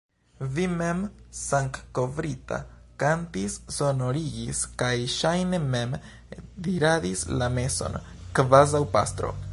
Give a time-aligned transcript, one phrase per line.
[0.53, 1.01] Vi mem,
[1.39, 2.57] sangkovrita,
[3.03, 5.95] kantis, sonorigis kaj, ŝajne, mem
[6.69, 8.03] diradis la meson,
[8.41, 9.37] kvazaŭ pastro.